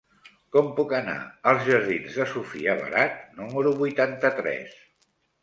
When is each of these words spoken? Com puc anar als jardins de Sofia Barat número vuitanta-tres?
Com 0.55 0.69
puc 0.77 0.95
anar 0.99 1.17
als 1.51 1.61
jardins 1.67 2.15
de 2.21 2.27
Sofia 2.31 2.75
Barat 2.81 3.21
número 3.43 3.75
vuitanta-tres? 3.85 4.75